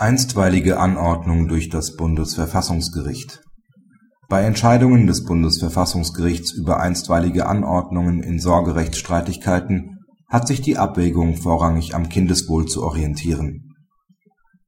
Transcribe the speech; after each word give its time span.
Einstweilige 0.00 0.78
Anordnung 0.78 1.48
durch 1.48 1.70
das 1.70 1.96
Bundesverfassungsgericht 1.96 3.42
Bei 4.28 4.44
Entscheidungen 4.44 5.08
des 5.08 5.24
Bundesverfassungsgerichts 5.24 6.52
über 6.52 6.78
einstweilige 6.78 7.46
Anordnungen 7.46 8.22
in 8.22 8.38
Sorgerechtsstreitigkeiten 8.38 9.98
hat 10.28 10.46
sich 10.46 10.60
die 10.60 10.78
Abwägung 10.78 11.36
vorrangig 11.36 11.96
am 11.96 12.08
Kindeswohl 12.08 12.66
zu 12.66 12.84
orientieren. 12.84 13.74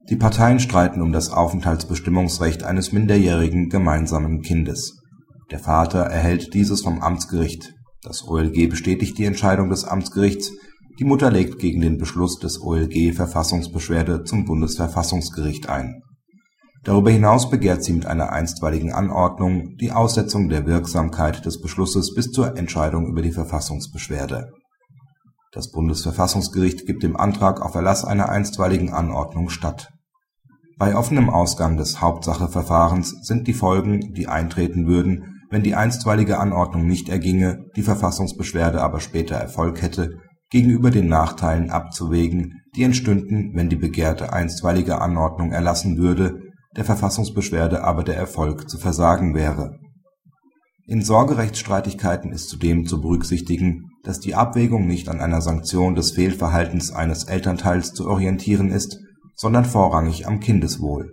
Die 0.09 0.17
Parteien 0.17 0.59
streiten 0.59 1.01
um 1.01 1.13
das 1.13 1.31
Aufenthaltsbestimmungsrecht 1.31 2.63
eines 2.63 2.91
minderjährigen 2.91 3.69
gemeinsamen 3.69 4.41
Kindes. 4.41 5.01
Der 5.49 5.59
Vater 5.59 5.99
erhält 5.99 6.53
dieses 6.53 6.81
vom 6.81 7.01
Amtsgericht, 7.01 7.73
das 8.03 8.27
OLG 8.27 8.69
bestätigt 8.69 9.17
die 9.17 9.25
Entscheidung 9.25 9.69
des 9.69 9.85
Amtsgerichts 9.85 10.51
die 10.99 11.05
Mutter 11.05 11.31
legt 11.31 11.59
gegen 11.59 11.81
den 11.81 11.97
Beschluss 11.97 12.39
des 12.39 12.61
OLG 12.61 13.13
Verfassungsbeschwerde 13.13 14.23
zum 14.23 14.45
Bundesverfassungsgericht 14.45 15.69
ein. 15.69 16.01
Darüber 16.83 17.11
hinaus 17.11 17.49
begehrt 17.49 17.83
sie 17.83 17.93
mit 17.93 18.07
einer 18.07 18.31
einstweiligen 18.31 18.91
Anordnung 18.91 19.75
die 19.79 19.91
Aussetzung 19.91 20.49
der 20.49 20.65
Wirksamkeit 20.65 21.45
des 21.45 21.61
Beschlusses 21.61 22.13
bis 22.15 22.31
zur 22.31 22.57
Entscheidung 22.57 23.07
über 23.07 23.21
die 23.21 23.31
Verfassungsbeschwerde. 23.31 24.49
Das 25.51 25.69
Bundesverfassungsgericht 25.69 26.87
gibt 26.87 27.03
dem 27.03 27.15
Antrag 27.15 27.61
auf 27.61 27.75
Erlass 27.75 28.03
einer 28.03 28.29
einstweiligen 28.29 28.93
Anordnung 28.93 29.49
statt. 29.49 29.89
Bei 30.79 30.95
offenem 30.95 31.29
Ausgang 31.29 31.77
des 31.77 32.01
Hauptsacheverfahrens 32.01 33.17
sind 33.21 33.47
die 33.47 33.53
Folgen, 33.53 34.13
die 34.13 34.27
eintreten 34.27 34.87
würden, 34.87 35.43
wenn 35.51 35.61
die 35.61 35.75
einstweilige 35.75 36.39
Anordnung 36.39 36.87
nicht 36.87 37.09
erginge, 37.09 37.65
die 37.75 37.83
Verfassungsbeschwerde 37.83 38.81
aber 38.81 39.01
später 39.01 39.35
Erfolg 39.35 39.81
hätte 39.81 40.17
gegenüber 40.51 40.91
den 40.91 41.07
Nachteilen 41.07 41.71
abzuwägen, 41.71 42.61
die 42.75 42.83
entstünden, 42.83 43.51
wenn 43.55 43.69
die 43.69 43.77
begehrte 43.77 44.33
einstweilige 44.33 45.01
Anordnung 45.01 45.51
erlassen 45.51 45.97
würde, 45.97 46.41
der 46.75 46.85
Verfassungsbeschwerde 46.85 47.83
aber 47.83 48.03
der 48.03 48.17
Erfolg 48.17 48.69
zu 48.69 48.77
versagen 48.77 49.33
wäre. 49.33 49.77
In 50.87 51.01
Sorgerechtsstreitigkeiten 51.01 52.31
ist 52.31 52.49
zudem 52.49 52.85
zu 52.85 53.01
berücksichtigen, 53.01 53.89
dass 54.03 54.19
die 54.19 54.35
Abwägung 54.35 54.87
nicht 54.87 55.09
an 55.09 55.21
einer 55.21 55.41
Sanktion 55.41 55.95
des 55.95 56.11
Fehlverhaltens 56.11 56.91
eines 56.91 57.23
Elternteils 57.25 57.93
zu 57.93 58.07
orientieren 58.07 58.69
ist, 58.69 58.99
sondern 59.35 59.63
vorrangig 59.63 60.27
am 60.27 60.39
Kindeswohl. 60.39 61.11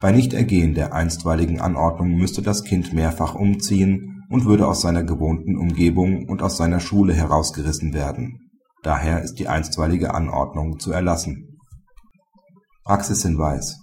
Bei 0.00 0.12
Nichtergehen 0.12 0.74
der 0.74 0.94
einstweiligen 0.94 1.60
Anordnung 1.60 2.16
müsste 2.16 2.40
das 2.40 2.64
Kind 2.64 2.94
mehrfach 2.94 3.34
umziehen 3.34 4.09
und 4.30 4.46
würde 4.46 4.66
aus 4.66 4.80
seiner 4.80 5.02
gewohnten 5.02 5.58
Umgebung 5.58 6.26
und 6.28 6.40
aus 6.40 6.56
seiner 6.56 6.80
Schule 6.80 7.12
herausgerissen 7.12 7.92
werden. 7.92 8.50
Daher 8.82 9.22
ist 9.22 9.34
die 9.34 9.48
einstweilige 9.48 10.14
Anordnung 10.14 10.78
zu 10.78 10.92
erlassen. 10.92 11.58
Praxishinweis 12.84 13.80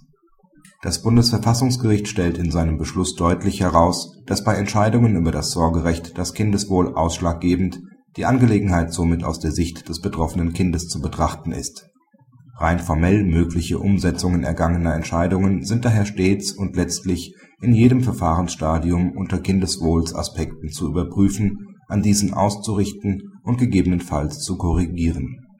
Das 0.82 1.02
Bundesverfassungsgericht 1.02 2.08
stellt 2.08 2.38
in 2.38 2.50
seinem 2.50 2.78
Beschluss 2.78 3.14
deutlich 3.14 3.60
heraus, 3.60 4.12
dass 4.26 4.42
bei 4.42 4.54
Entscheidungen 4.54 5.14
über 5.14 5.30
das 5.30 5.52
Sorgerecht 5.52 6.18
das 6.18 6.34
Kindeswohl 6.34 6.94
ausschlaggebend, 6.94 7.80
die 8.16 8.24
Angelegenheit 8.24 8.92
somit 8.92 9.22
aus 9.22 9.38
der 9.38 9.52
Sicht 9.52 9.88
des 9.88 10.00
betroffenen 10.00 10.52
Kindes 10.52 10.88
zu 10.88 11.00
betrachten 11.00 11.52
ist 11.52 11.88
Rein 12.58 12.80
formell 12.80 13.24
mögliche 13.24 13.78
Umsetzungen 13.78 14.42
ergangener 14.42 14.94
Entscheidungen 14.94 15.64
sind 15.64 15.84
daher 15.84 16.04
stets 16.04 16.52
und 16.52 16.76
letztlich 16.76 17.34
in 17.60 17.72
jedem 17.72 18.02
Verfahrensstadium 18.02 19.12
unter 19.12 19.38
Kindeswohlsaspekten 19.38 20.70
zu 20.70 20.88
überprüfen, 20.88 21.76
an 21.86 22.02
diesen 22.02 22.34
auszurichten 22.34 23.32
und 23.44 23.58
gegebenenfalls 23.58 24.40
zu 24.40 24.56
korrigieren 24.58 25.47